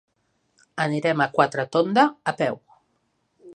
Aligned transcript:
Anirem 0.85 1.21
a 1.25 1.27
Quatretonda 1.37 2.05
a 2.31 2.33
peu. 2.43 2.61